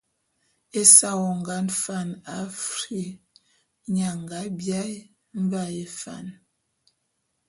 [0.81, 2.09] Ésa wongan Fan
[2.39, 2.79] Afr,
[3.91, 4.93] nye a nga biaé
[5.43, 6.27] Mvaé Fan.